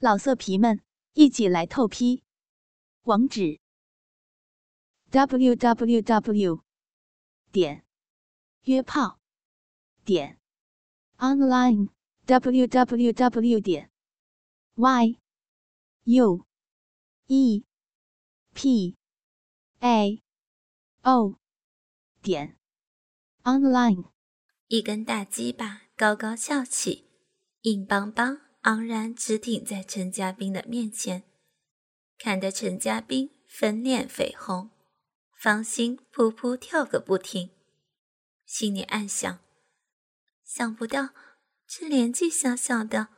[0.00, 0.80] 老色皮们，
[1.14, 2.22] 一起来透批！
[3.02, 3.58] 网址
[5.10, 6.62] ：w w w
[7.50, 7.84] 点
[8.62, 9.18] 约炮
[10.04, 10.38] 点
[11.16, 11.88] online
[12.26, 13.90] w w w 点
[14.76, 15.18] y
[16.04, 16.46] u
[17.26, 17.64] e
[18.54, 18.96] p
[19.80, 20.22] a
[21.02, 21.40] o
[22.22, 22.56] 点
[23.42, 24.12] online。
[24.68, 27.08] 一根大鸡巴高高翘起，
[27.62, 28.47] 硬邦邦。
[28.62, 31.22] 昂然直挺在陈家斌的面前，
[32.18, 34.70] 看得陈家斌粉脸绯红，
[35.40, 37.50] 芳心扑扑跳个不停，
[38.44, 39.38] 心里暗想：
[40.44, 41.10] 想不到
[41.66, 43.08] 这年纪小小的，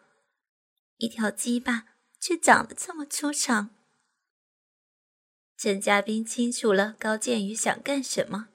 [0.98, 3.74] 一条鸡巴却长得这么粗长。
[5.56, 8.48] 陈家斌清楚了高建宇想干什么，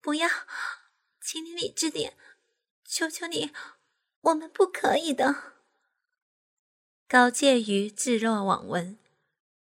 [0.00, 0.28] 不要，
[1.20, 2.16] 请你理智点，
[2.84, 3.50] 求求你，
[4.20, 5.51] 我们不可以的。
[7.12, 8.96] 高介于置若罔闻，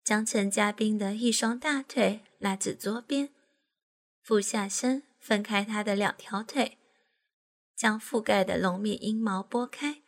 [0.04, 3.30] 将陈家斌的一双大腿拉至桌边，
[4.22, 6.78] 俯下身分开他的两条腿，
[7.78, 10.02] 将覆盖的浓密阴毛拨开，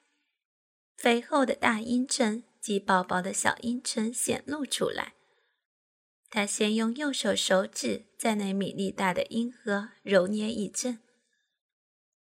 [0.97, 5.13] 肥厚的大阴唇及薄薄的小阴唇显露出来。
[6.29, 10.99] 他先用右手手指在那米粒大的阴核揉捏一阵，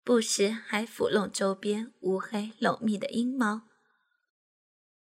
[0.03, 3.68] 不时还抚弄周边乌黑浓密的阴毛。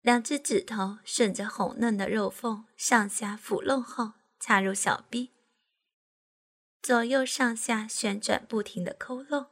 [0.00, 5.32] 两只指头顺着红嫩的肉缝上下抚弄后，插入小臂，
[6.80, 9.50] 左右上下旋转不停的抠弄，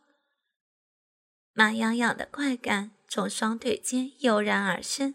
[1.52, 5.14] 麻痒痒的快感从双腿间油然而生，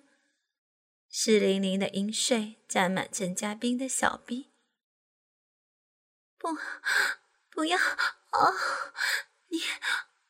[1.09, 4.51] 湿淋淋的饮水沾满陈家斌的小臂。
[6.37, 6.55] 不，
[7.49, 8.53] 不要啊！
[9.47, 9.59] 你，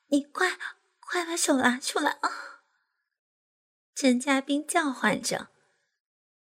[0.08, 0.58] 你快，
[1.00, 2.53] 快把手拿出来啊！
[3.96, 5.50] 陈家斌叫唤着，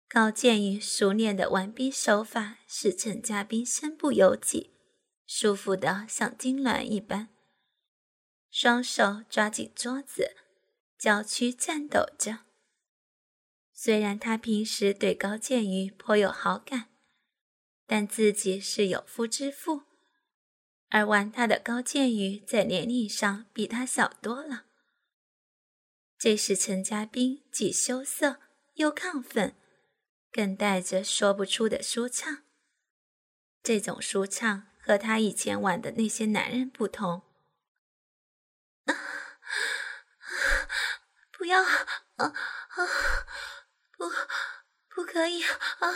[0.09, 4.73] 高建宇熟练的玩逼手法使陈家斌身不由己，
[5.27, 7.29] 舒服的像金銮一般。
[8.49, 10.35] 双手抓紧桌子，
[10.97, 12.39] 脚躯颤抖着。
[13.71, 16.89] 虽然他平时对高建宇颇有好感，
[17.85, 19.83] 但自己是有夫之妇，
[20.89, 24.65] 而玩他的高建宇在年龄上比他小多了。
[26.23, 28.39] 这时，陈家斌既羞涩
[28.75, 29.57] 又亢奋，
[30.31, 32.45] 更带着说不出的舒畅。
[33.61, 37.23] 这种舒畅和他以前玩的那些男人不同。
[41.33, 42.33] 不要啊啊！
[43.97, 44.09] 不，
[44.95, 45.93] 不可以啊！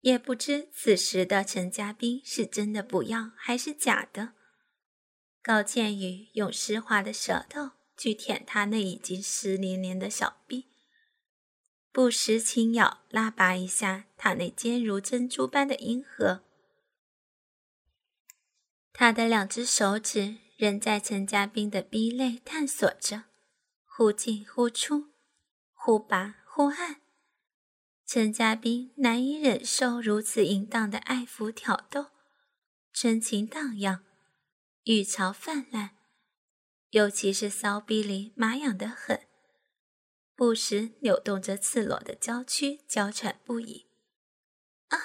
[0.00, 4.32] 也不知此时的陈家斌是真的不要还是假的。
[5.44, 10.68] 高建宇用湿滑的舌头去舔他那已经湿淋淋的小臂，
[11.92, 16.42] 不时轻咬、拉拔一下他那坚如珍珠般的阴核。
[18.94, 23.24] 他的两只手指仍在陈家斌的臂内探索着，
[23.84, 25.08] 忽进忽出，
[25.74, 27.02] 忽拔忽按。
[28.06, 32.06] 陈家斌难以忍受如此淫荡的爱抚挑逗，
[32.94, 34.06] 春情荡漾。
[34.84, 35.96] 欲潮泛滥，
[36.90, 39.26] 尤其是骚逼里麻痒得很，
[40.34, 43.88] 不时扭动着赤裸的娇躯，娇喘不已。
[44.88, 44.98] 啊，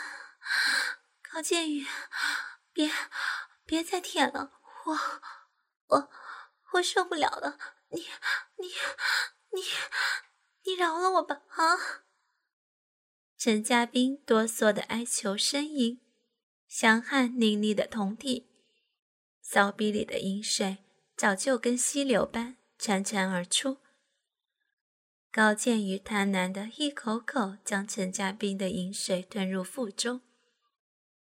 [1.21, 1.87] 高建宇，
[2.73, 2.91] 别，
[3.65, 4.51] 别再舔了，
[4.85, 4.99] 我，
[5.87, 6.09] 我，
[6.73, 7.57] 我受不了了！
[7.91, 8.01] 你，
[8.57, 8.67] 你，
[9.53, 9.61] 你，
[10.65, 11.43] 你饶了我吧！
[11.51, 12.03] 啊！
[13.37, 16.01] 陈家斌哆嗦的哀求呻吟，
[16.67, 18.48] 香汗淋漓的酮体。
[19.51, 20.77] 骚逼里的饮水
[21.17, 23.77] 早就跟溪流般潺潺而出。
[25.31, 30.21] 高建宇贪婪的一口口将陈家斌的饮水吞入腹中，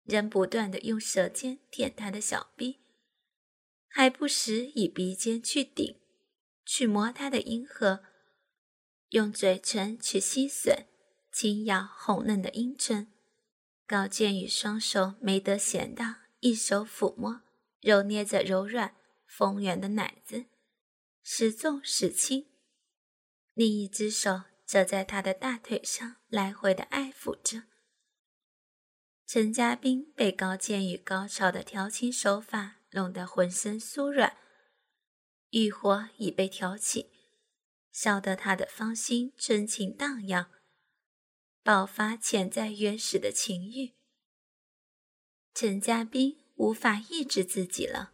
[0.05, 2.79] 仍不断的用舌尖舔他的小臂，
[3.87, 6.01] 还不时以鼻尖去顶、
[6.65, 8.03] 去摸他的阴核，
[9.11, 10.87] 用嘴唇去吸吮、
[11.31, 13.13] 轻咬红嫩的阴唇。
[13.87, 17.43] 高建宇双手没得闲的，一手抚摸。
[17.87, 18.97] 揉捏着柔软
[19.29, 20.47] 丰圆的奶子，
[21.23, 22.51] 时重时轻，
[23.55, 27.63] 另一只手则在他的大腿上来回的爱抚着。
[29.25, 34.37] 陈家斌被高建宇高超的调情手法弄得浑身酥软，
[35.51, 37.13] 欲火已被挑起，
[37.93, 40.51] 烧得他的芳心春情荡漾，
[41.63, 43.95] 爆发潜在原始的情欲。
[45.55, 46.46] 陈家斌。
[46.57, 48.13] 无法抑制自己了，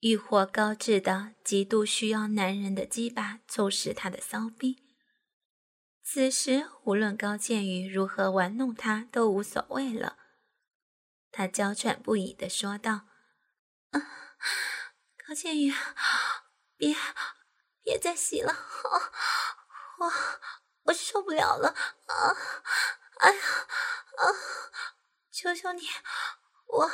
[0.00, 4.82] 欲火高炽的，极度需要男人的鸡巴充实他的骚逼。
[6.02, 10.18] 此时无论高建宇如何玩弄他都无所谓了。
[11.32, 13.06] 他娇喘不已的说道
[13.90, 14.00] ：“啊，
[15.26, 15.74] 高建宇，
[16.76, 16.94] 别
[17.82, 18.54] 别再洗了，
[19.98, 20.12] 我
[20.84, 22.36] 我受不了了啊！
[23.18, 23.40] 哎呀
[24.18, 24.22] 啊！
[25.32, 25.88] 求求你，
[26.66, 26.90] 我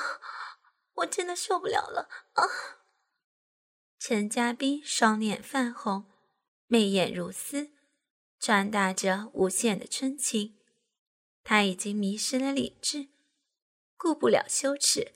[0.95, 2.45] 我真的受不了了啊！”
[3.99, 6.07] 陈家斌双脸泛红，
[6.67, 7.71] 媚眼如丝，
[8.39, 10.57] 传达着无限的春情。
[11.43, 13.09] 他已经迷失了理智。
[13.97, 15.13] 顾不了羞耻，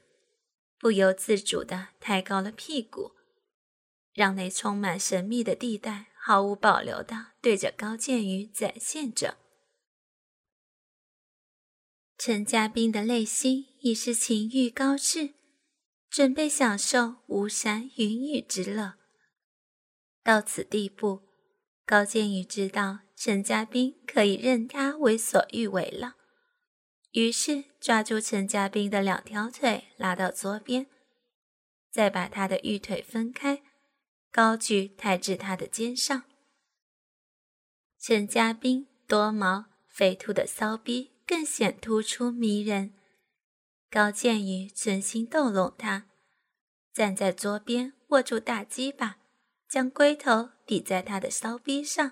[0.78, 3.12] 不由自主地抬高了屁股，
[4.12, 9.38] 让那充满神秘的地带毫无保留地对着高建宇展现着。
[12.18, 15.32] 陈家斌的内心已是情欲高炽，
[16.14, 18.94] 准备享受巫山云雨之乐。
[20.22, 21.22] 到此地步，
[21.84, 26.14] 高建宇知道陈家斌可以任他为所欲为了。
[27.10, 30.86] 于是抓住陈家斌的两条腿，拉到桌边，
[31.90, 33.64] 再把他的玉腿分开，
[34.30, 36.22] 高举抬至他的肩上。
[37.98, 42.94] 陈家斌多毛肥凸的骚逼更显突出迷人。
[43.94, 46.08] 高建宇存心逗弄他，
[46.92, 49.18] 站在桌边握住大鸡巴，
[49.68, 52.10] 将龟头抵在他的骚逼上，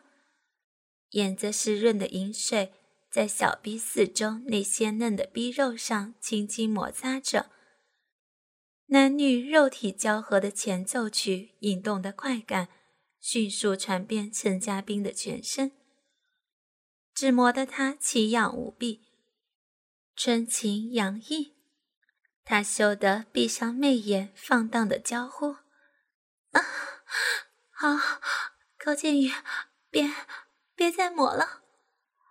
[1.10, 2.72] 沿着湿润的饮水。
[3.10, 7.50] 在小臂四周那鲜嫩的逼肉上轻轻摩擦着，
[8.86, 12.68] 男女肉体交合的前奏曲，引动的快感
[13.18, 15.72] 迅速传遍陈家斌的全身，
[17.12, 19.02] 只磨得他奇痒无比，
[20.14, 21.51] 春情洋溢。
[22.44, 25.56] 他羞得闭上媚眼，放荡的娇呼
[26.52, 26.60] ：“啊，
[27.70, 28.20] 好，
[28.78, 29.32] 高建宇，
[29.90, 30.12] 别
[30.74, 31.62] 别再抹了。”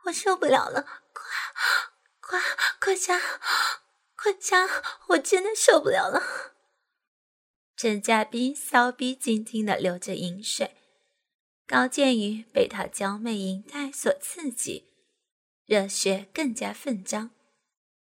[0.05, 0.81] 我受不了了，
[1.13, 1.23] 快
[2.19, 2.41] 快
[2.79, 3.19] 快加，
[4.15, 4.67] 快加！
[5.09, 6.55] 我真的受不了了。
[7.77, 10.75] 陈家斌骚逼紧紧的流着淫水，
[11.67, 14.91] 高建宇被他娇媚淫态所刺激，
[15.65, 17.29] 热血更加奋张，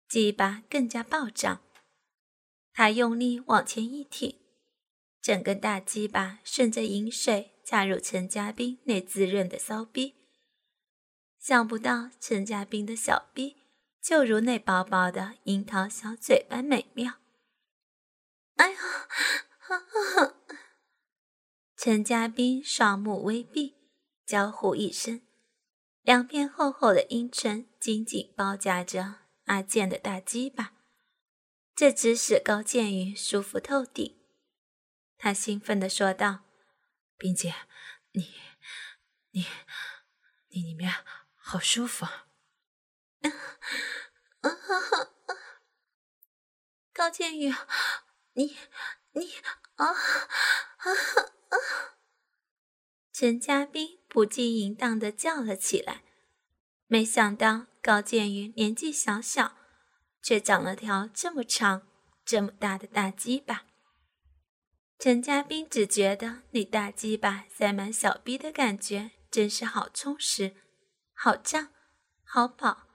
[0.09, 1.63] 鸡巴更加暴涨。
[2.79, 4.39] 他用力往前一挺，
[5.21, 10.15] 整个大鸡巴顺着饮水插入陈家斌那滋润的骚逼。
[11.41, 13.57] 想不到陈家斌的小逼
[14.01, 17.15] 就如那薄薄的樱桃小嘴般美妙。
[18.55, 18.79] 哎呀！
[21.77, 23.75] 陈家斌双目微闭，
[24.25, 25.21] 娇呼一声，
[26.03, 29.17] 两片厚厚的阴唇紧紧包夹着
[29.47, 30.75] 阿健的大鸡巴，
[31.79, 34.19] 这只使高建宇舒服透顶。
[35.17, 36.41] 他兴奋地说道
[37.17, 37.55] ：“冰姐，
[38.11, 38.35] 你、
[39.31, 39.47] 你、
[40.49, 40.93] 你里面……”
[41.37, 42.25] 好舒服啊！
[46.93, 47.55] 高建宇，
[48.33, 48.57] 你
[49.13, 49.35] 你
[49.77, 49.95] 啊啊
[51.49, 51.59] 啊！
[53.13, 56.03] 陈家斌不禁淫荡的叫了起来。
[56.89, 59.58] 没想到高建宇年纪小小，
[60.23, 61.87] 却长了条这么长、
[62.25, 63.65] 这么大的大鸡巴。
[64.99, 70.57] 陈家斌只觉得那大鸡巴塞满小逼的感觉真是好充实。
[71.15, 71.69] 好胀，
[72.25, 72.89] 好饱。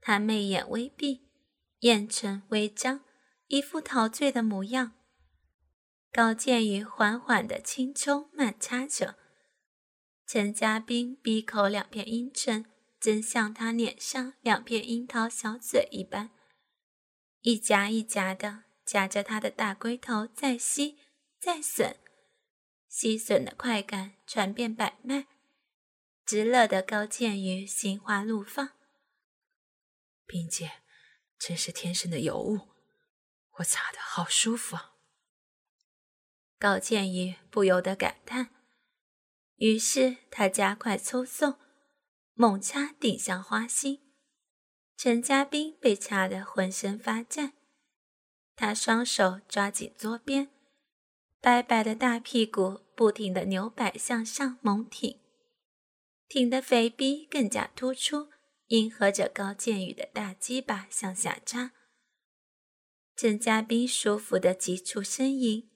[0.00, 1.28] 他媚眼微闭，
[1.80, 3.00] 眼唇微张，
[3.48, 4.92] 一副陶醉的模样。
[6.10, 9.16] 高建宇缓缓的轻抽慢插着，
[10.26, 12.64] 陈家斌闭口两片阴唇，
[12.98, 16.30] 真像他脸上两片樱桃小嘴一般，
[17.48, 20.98] 一夹一夹的夹着他的大龟头再吸
[21.40, 21.96] 再吮，
[22.88, 25.26] 吸吮的快感传遍百脉。
[26.26, 28.72] 直乐的高建宇心花怒放，
[30.26, 30.82] 冰姐
[31.38, 32.68] 真是天生的尤物，
[33.52, 34.96] 我擦的好舒服啊！
[36.58, 38.50] 高建宇不由得感叹，
[39.54, 41.58] 于是他加快抽送，
[42.34, 44.07] 猛掐顶向花心。
[44.98, 47.52] 陈家斌被掐得浑身发颤，
[48.56, 50.50] 他双手抓紧桌边，
[51.40, 55.20] 白白的大屁股不停的扭摆向上猛挺。
[56.26, 58.26] 挺的肥逼更加突出，
[58.66, 61.70] 迎合着高建宇的大鸡巴向下扎。
[63.14, 65.70] 陈家斌舒服的急促呻吟，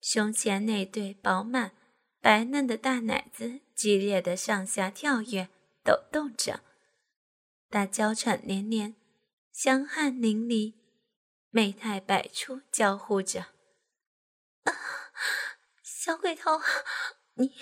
[0.00, 1.72] 胸前那对饱满
[2.20, 5.48] 白嫩的大奶子激烈的上下跳跃
[5.82, 6.60] 抖动着，
[7.72, 8.94] 大娇喘连连，
[9.50, 10.74] 香汗淋漓，
[11.48, 13.46] 媚态百出，娇呼着：“，
[15.82, 16.60] 小鬼头，
[17.34, 17.54] 你……”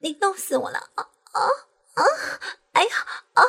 [0.00, 0.78] 你弄死我了！
[0.94, 1.02] 啊
[1.32, 1.42] 啊！
[1.94, 2.02] 啊！
[2.72, 2.90] 哎呀
[3.34, 3.42] 啊！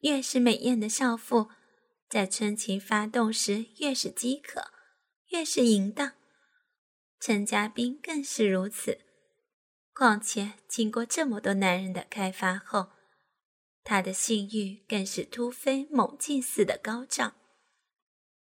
[0.00, 1.50] 越是美艳的少妇，
[2.08, 4.70] 在春情发动时越是饥渴，
[5.30, 6.12] 越是淫荡。
[7.18, 9.00] 陈家斌更是如此。
[9.92, 12.92] 况且经过这么多男人的开发后，
[13.82, 17.34] 他的性欲更是突飞猛进似的高涨。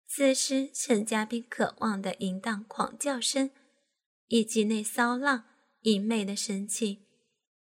[0.06, 3.50] 此时，陈家斌渴望的淫荡狂叫声，
[4.28, 5.44] 以及那骚浪
[5.80, 7.04] 淫媚的神情，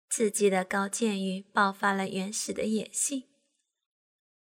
[0.09, 3.23] 刺激的高剑宇爆发了原始的野性。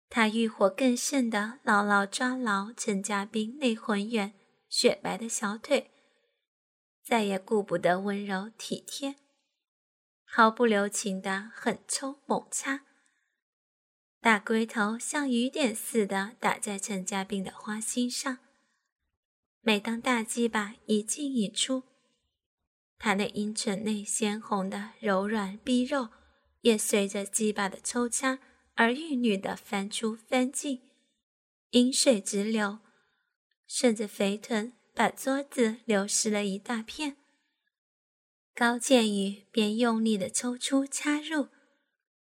[0.09, 4.33] 他欲火更盛的牢牢抓牢陈家斌那浑圆
[4.69, 5.91] 雪白的小腿。
[7.03, 9.15] 再也顾不得温柔体贴，
[10.25, 12.86] 毫不留情的狠抽猛插，
[14.19, 18.39] 大龟头像雨点似的打在陈家斌的花心上。
[19.61, 21.83] 每当大鸡巴一进一出，
[22.97, 26.09] 他那阴唇内鲜红的柔软逼肉
[26.61, 28.39] 也随着鸡巴的抽插
[28.75, 30.81] 而玉女的翻出翻进，
[31.71, 32.79] 饮水直流，
[33.67, 34.73] 顺着肥臀。
[34.97, 37.17] 把桌子流失了一大片。
[38.55, 41.49] 高建宇边用力的抽出插入，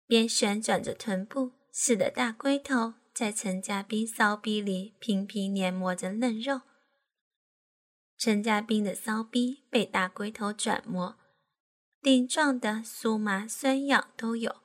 [0.06, 6.62] 边旋转着臀部，使得大龟头在陈家斌骚逼里频频碾磨着嫩肉。
[8.18, 11.18] 陈家斌的骚逼被大龟头转磨，
[12.02, 14.58] 顶撞的酥麻酸痒都有。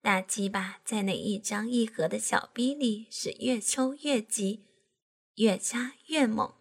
[0.00, 4.66] 大鸡巴在那一张一合的小逼里是越抽越急，
[5.36, 6.54] 越插越猛。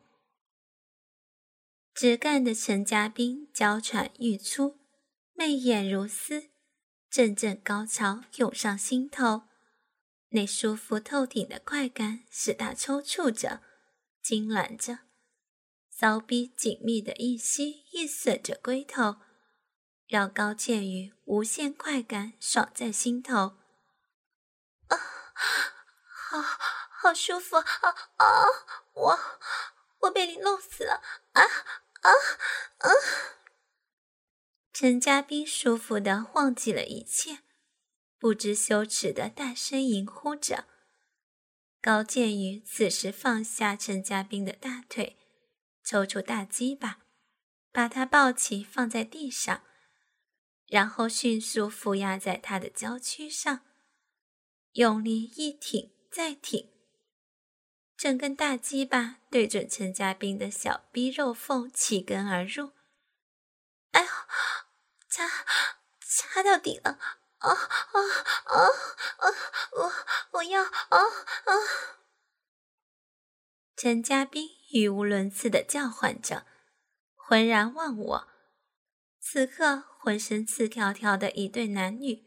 [1.93, 4.77] 直干的陈家斌娇喘欲出，
[5.34, 6.50] 媚眼如丝，
[7.12, 9.44] 阵阵高潮涌上心头。
[10.30, 13.62] 那舒服透顶的快感使他抽搐着、
[14.24, 15.00] 痉挛着，
[15.89, 19.18] 骚逼紧密的一吸一吮着龟头，
[20.08, 23.58] 让高建宇无限快感爽在心头。
[24.88, 24.98] 啊，
[26.08, 26.41] 好
[26.89, 27.65] 好舒服啊
[28.15, 28.25] 啊！
[28.94, 29.20] 我。
[30.01, 30.96] 我被你弄死了！
[31.34, 32.10] 啊啊
[32.80, 32.89] 啊！
[34.74, 37.40] 陈家斌舒服的忘记了一切，
[38.18, 40.66] 不知羞耻的大声吟呼着。
[41.82, 45.18] 高建宇此时放下陈家斌的大腿，
[45.84, 47.00] 抽出大鸡巴，
[47.72, 49.63] 把他抱起放在地上，
[50.68, 53.62] 然后迅速负压在他的娇躯上，
[54.74, 56.70] 用力一挺再挺。
[57.98, 62.72] 整根大鸡巴对准陈家斌的小逼肉缝起根而入，
[65.12, 65.27] 插
[66.00, 66.98] 插到底了！
[67.39, 68.01] 啊啊
[68.46, 68.60] 啊
[69.18, 69.27] 啊！
[69.74, 69.91] 我
[70.32, 71.51] 我要啊啊！
[73.75, 76.46] 陈家斌语无伦次的叫唤着，
[77.15, 78.27] 浑然忘我。
[79.20, 82.25] 此刻，浑身刺条条的一对男女，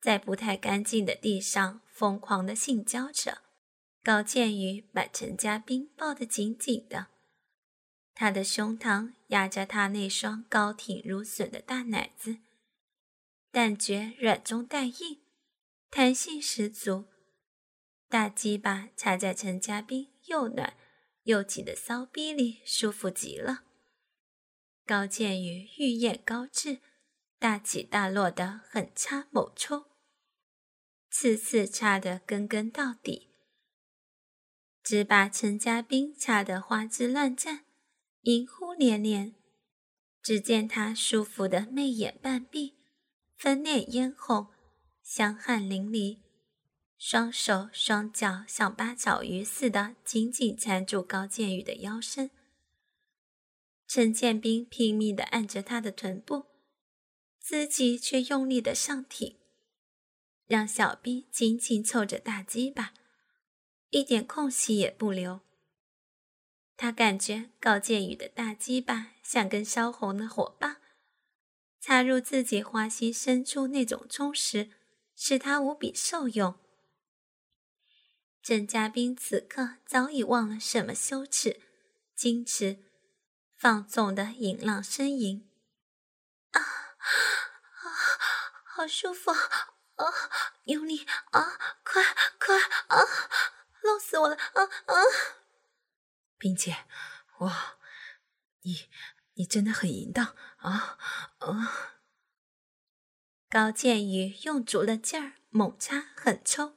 [0.00, 3.42] 在不太干净的地上疯狂的性交着。
[4.02, 7.06] 高建宇把陈家斌抱得紧紧的，
[8.12, 12.38] 他的胸膛压着他那双高挺如笋的大奶子，
[13.50, 15.22] 但觉软中带硬，
[15.90, 17.06] 弹性十足。
[18.08, 20.76] 大鸡巴插在陈家斌又暖
[21.22, 23.64] 又紧的骚逼里，舒服极了。
[24.84, 26.80] 高建宇欲焰高炽，
[27.38, 29.86] 大起大落的狠插猛抽，
[31.08, 33.30] 次次插得根根到底。
[34.82, 37.64] 只把陈家斌掐得花枝乱颤，
[38.22, 39.34] 淫呼连连。
[40.22, 42.74] 只见他舒服的媚眼半闭，
[43.36, 44.46] 粉脸嫣红，
[45.02, 46.18] 香汗淋漓，
[46.96, 52.30] 双手双脚像八爪鱼似的紧紧缠住高建宇的腰身。
[53.88, 56.46] 陈建斌拼命地按着他的臀部，
[57.40, 59.36] 自己却用力地上挺，
[60.46, 62.94] 让小臂紧紧凑着大鸡巴。
[63.90, 65.40] 一点空隙也不留。
[66.76, 70.76] 他感觉高建宇的大鸡巴像根烧红的火棒，
[71.80, 74.70] 插入自己花心深处，那种充实
[75.14, 76.58] 使他无比受用。
[78.42, 81.60] 郑嘉宾此刻早已忘了什么羞耻、
[82.18, 82.78] 矜持、
[83.56, 85.48] 放纵的淫浪呻吟。
[86.50, 87.90] 啊啊，
[88.64, 90.06] 好舒服啊！
[90.64, 91.58] 用力啊！
[91.84, 92.02] 快
[92.40, 92.98] 快啊！
[93.84, 94.36] 弄死我了！
[94.36, 94.94] 啊啊！
[96.42, 96.86] 并且，
[97.38, 97.52] 我，
[98.62, 98.88] 你，
[99.34, 100.98] 你真的很淫荡啊
[101.38, 102.00] 啊！
[103.48, 106.76] 高建宇用足了劲儿，猛插狠抽，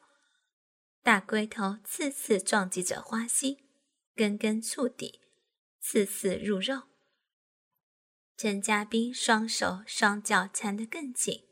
[1.01, 3.67] 大龟头次次撞击着花心，
[4.13, 5.21] 根根触底，
[5.79, 6.83] 次次入肉。
[8.37, 11.47] 陈家斌双手双脚缠得更紧，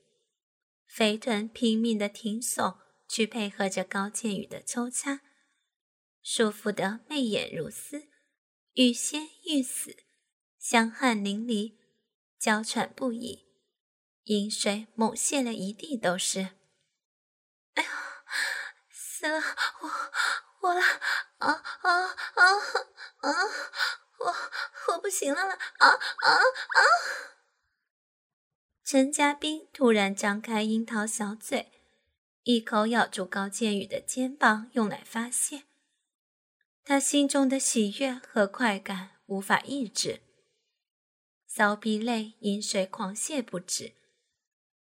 [0.85, 2.77] 肥臀拼命的挺耸，
[3.07, 5.21] 去配合着高建宇的抽插，
[6.23, 8.07] 舒服的媚眼如丝，
[8.75, 9.97] 欲仙欲死，
[10.57, 11.75] 香汗淋漓，
[12.39, 13.45] 娇喘不已，
[14.23, 16.51] 饮水猛泻了一地都是。
[17.73, 17.89] 哎呀，
[18.89, 19.41] 死了，
[19.81, 19.89] 我
[20.61, 20.81] 我了，
[21.39, 22.55] 啊啊啊
[23.17, 23.29] 啊！
[24.19, 24.35] 我
[24.93, 26.79] 我不行了了啊啊啊！
[28.85, 31.71] 陈家斌突然张开樱桃小嘴，
[32.43, 35.63] 一口咬住高建宇的肩膀，用来发泄。
[36.85, 40.21] 他心中的喜悦和快感无法抑制，
[41.47, 43.93] 骚逼泪饮水狂泻不止。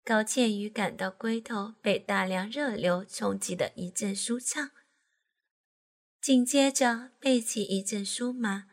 [0.03, 4.71] 高倩宇感到龟头被大量热流冲击的一阵舒畅，
[6.19, 8.69] 紧接着背脊一阵酥麻。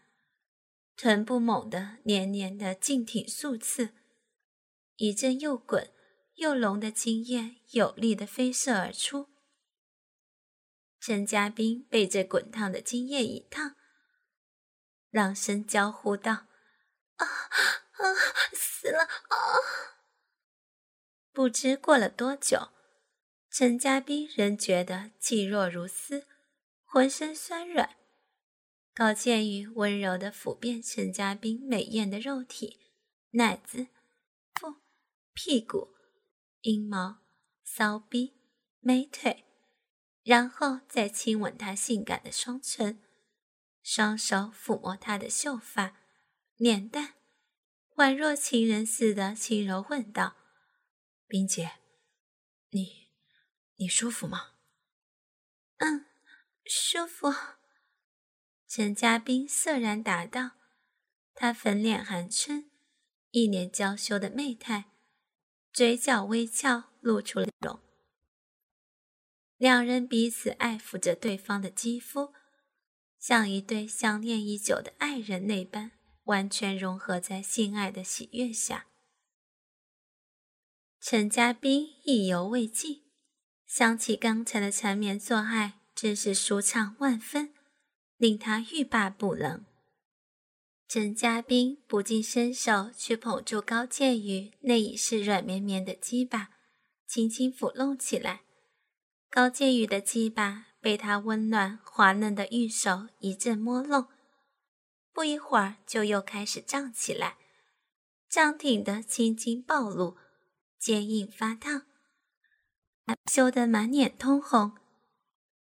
[0.96, 3.90] 臀部猛地、黏黏的劲挺数次，
[4.96, 5.92] 一阵又滚
[6.36, 9.28] 又浓的精液有力的飞射而出。
[11.00, 13.76] 陈家斌被这滚烫的精液一烫，
[15.10, 16.32] 朗声娇呼道
[17.16, 18.14] ：“啊啊，
[18.52, 19.36] 死了啊！”
[21.32, 22.70] 不知过了多久，
[23.50, 26.26] 陈家斌仍觉得气若如丝，
[26.84, 27.96] 浑身酸软。
[28.92, 32.80] 高建宇温柔地抚遍陈家斌美艳的肉体，
[33.30, 33.86] 奶子、
[34.54, 34.74] 腹、
[35.32, 35.94] 屁股、
[36.62, 37.18] 阴毛、
[37.62, 38.34] 骚逼、
[38.80, 39.44] 美腿，
[40.28, 43.02] 然后再亲吻她性感的双唇，
[43.82, 45.96] 双手抚摸她的秀发、
[46.56, 47.14] 脸蛋，
[47.96, 50.36] 宛若情人似的轻柔问道
[51.26, 51.78] ：“冰姐，
[52.68, 53.08] 你
[53.76, 54.56] 你舒服吗
[55.80, 56.04] ？”“嗯，
[56.66, 57.32] 舒服。”
[58.68, 60.50] 陈家斌涩然答道
[61.32, 62.70] ：“他粉脸含春，
[63.30, 64.92] 一脸娇羞的媚态，
[65.72, 67.80] 嘴角微翘，露出了容。
[69.58, 72.32] 两人彼此爱抚着对方的肌肤，
[73.18, 75.92] 像一对相恋已久的爱人那般，
[76.24, 78.86] 完全融合在性爱的喜悦下。
[81.00, 83.02] 陈家斌意犹未尽，
[83.66, 87.52] 想起刚才的缠绵做爱，真是舒畅万分。
[88.16, 89.64] 令他欲罢不能。
[90.88, 96.50] 陈家斌不禁伸手去捧住高建宇那已是软绵绵的鸡巴，
[97.06, 98.42] 轻轻抚弄起来。
[99.30, 104.08] 高建宇的鸡巴被他温暖滑嫩的玉手一阵摸弄，
[105.12, 107.36] 不一会儿就又开始胀起来，
[108.28, 110.16] 胀挺的青筋暴露，
[110.78, 111.82] 坚硬发烫，
[113.30, 114.76] 羞得满脸通红。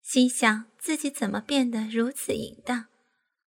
[0.01, 2.87] 心想自己怎么变得如此淫荡？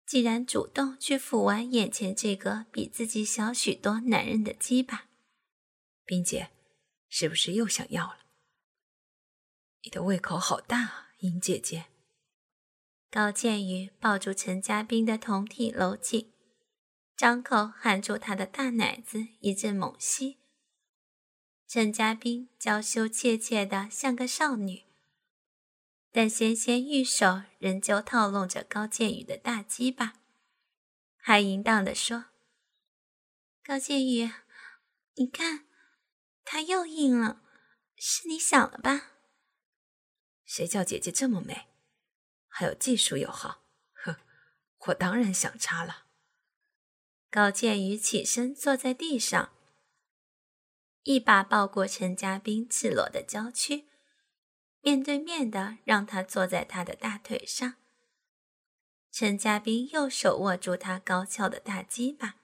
[0.06, 5.06] 竟然主动去抚玩眼前这个比自己小许多男人的鸡巴。
[6.06, 6.50] 冰姐，
[7.08, 8.21] 是不是又想要了？
[9.84, 11.88] 你的胃口好大啊，殷姐姐。
[13.10, 16.32] 高建宇抱住陈家斌的酮体搂紧，
[17.18, 20.38] 张口含住他的大奶子，一阵猛吸。
[21.68, 24.84] 陈家斌娇羞怯怯的像个少女。
[26.12, 30.14] 但纤纤玉手仍旧套弄着高建宇的大鸡巴，
[31.16, 32.26] 还淫荡地说
[33.64, 34.30] ：“高建宇，
[35.16, 35.66] 你看，
[36.44, 37.42] 他又硬了，
[37.96, 39.12] 是你想了吧？
[40.54, 41.70] 谁叫姐姐这么美，
[42.50, 44.18] 还有技术又好，哼，
[44.80, 46.08] 我当然想插了。”
[47.32, 49.54] 高建宇起身坐在地上，
[51.04, 53.86] 一把抱过陈家斌赤裸的娇躯。
[54.82, 57.76] 面对面的让他坐在他的大腿上，
[59.10, 62.42] 陈家斌右手握住他高翘的大鸡巴，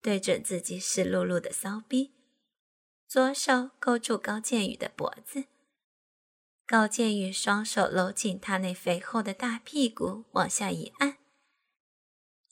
[0.00, 2.12] 对准自己湿漉漉的骚逼，
[3.08, 5.46] 左手勾住高建宇的脖子。
[6.68, 11.16] 高建宇双手搂紧他那肥厚的大屁股，往下一按，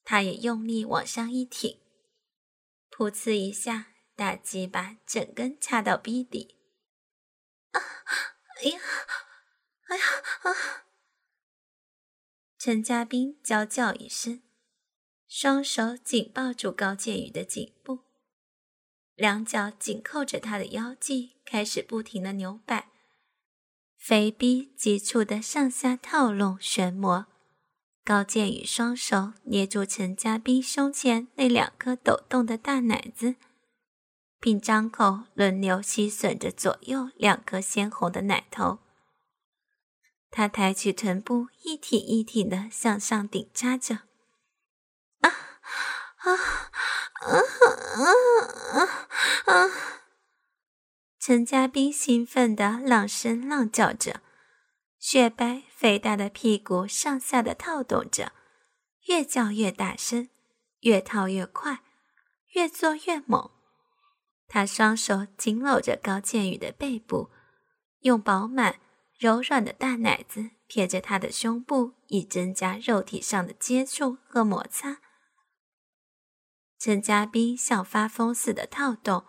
[0.05, 1.79] 他也用力往上一挺，
[2.90, 6.57] 噗呲一下，大鸡巴整根插到逼底。
[7.72, 7.81] 啊！
[8.62, 8.81] 哎呀，
[9.88, 10.05] 哎呀
[10.44, 10.87] 啊！
[12.57, 14.42] 陈家斌娇叫一声，
[15.29, 18.05] 双手紧抱住高建宇的颈部，
[19.14, 22.90] 两脚紧扣着他的腰际，开始不停的扭摆，
[24.09, 27.27] 肥逼急促的上下套弄旋磨。
[28.05, 33.35] 高建宇双手捏住陈家斌胸前那两颗抖动的大奶子。
[34.38, 38.79] 并张口轮流吸吮着左右两颗鲜红的奶头。
[40.31, 44.03] 他抬起臀部，一挺一挺的向上顶扎着。
[45.23, 45.31] 啊
[46.19, 46.33] 啊！
[47.23, 47.42] 啊
[47.97, 48.07] 啊
[48.73, 49.71] 啊啊！
[51.27, 54.21] 陈家斌兴奋地浪声浪叫着，
[55.01, 58.31] 雪白肥大的屁股上下的跳动着，
[59.09, 60.29] 越叫越大声，
[60.83, 61.83] 越跳越快，
[62.53, 63.51] 越做越猛。
[64.47, 67.31] 他双手紧搂着高建宇的背部，
[68.03, 68.79] 用饱满
[69.19, 74.99] 柔软的大奶子贴着他的胸部，以增加肉体上的接触和摩擦。
[76.79, 79.25] 陈家斌像发疯似的跳动。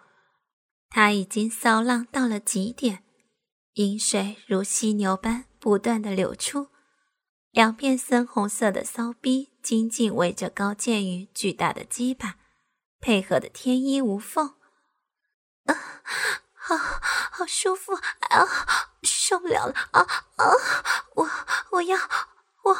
[0.89, 3.04] 他已经骚浪到了极点，
[3.73, 6.69] 饮水如犀牛般不断的流出，
[7.52, 12.36] 两片深红色的骚逼紧紧围着高建宇巨大的鸡巴，
[13.00, 14.56] 配合的天衣无缝。
[15.65, 15.76] 啊，
[16.54, 16.78] 好，
[17.32, 18.47] 好舒服啊，
[19.04, 20.02] 受不了了啊
[20.38, 20.45] 啊！
[21.15, 21.30] 我
[21.71, 21.97] 我要
[22.63, 22.78] 我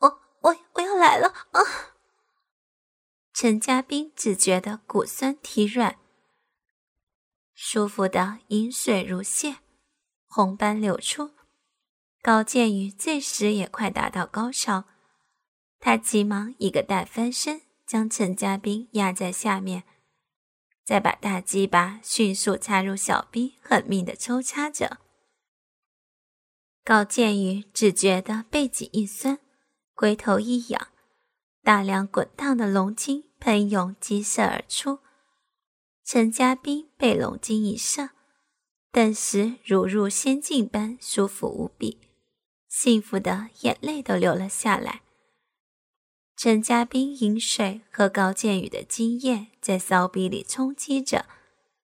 [0.00, 1.60] 我我我要来了啊！
[3.32, 5.98] 陈家斌只觉得骨酸体软。
[7.60, 9.56] 舒服的饮水如泻，
[10.28, 11.32] 红斑流出。
[12.22, 14.84] 高建宇这时也快达到高潮，
[15.80, 19.82] 他急忙一个大翻身，将陈家斌压在下面，
[20.84, 24.98] 再把大鸡巴迅速插入小臂，狠命的抽插着。
[26.84, 29.40] 高建宇只觉得背脊一酸，
[29.94, 30.88] 龟头一痒，
[31.64, 35.00] 大量滚烫的龙精喷涌激射而出。
[36.10, 38.12] 陈家斌被龙精一射，
[38.90, 42.00] 顿时如入仙境般舒服无比，
[42.66, 45.02] 幸福的眼泪都流了下来。
[46.34, 51.26] 陈家斌饮水和高建宇的精液在骚逼里冲击着、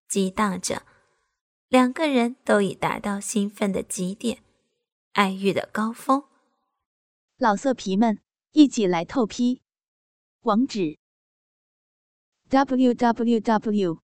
[0.09, 0.87] 激荡着，
[1.69, 4.43] 两个人都已达到兴奋的极点，
[5.13, 6.25] 爱欲的高峰。
[7.37, 9.61] 老色皮们，一起来透批！
[10.45, 10.97] 网址
[12.49, 14.04] ：w w w.